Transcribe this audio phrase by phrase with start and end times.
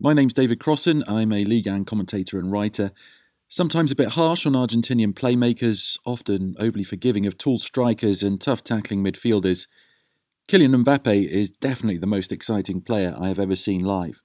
[0.00, 1.02] My name's David Crossan.
[1.08, 2.92] I'm a Ligue 1 commentator and writer.
[3.48, 8.62] Sometimes a bit harsh on Argentinian playmakers, often overly forgiving of tall strikers and tough
[8.62, 9.66] tackling midfielders.
[10.46, 14.22] Kylian Mbappe is definitely the most exciting player I have ever seen live.